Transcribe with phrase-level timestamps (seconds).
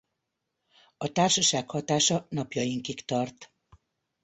[0.97, 3.51] A társaság hatása napjainkig tart.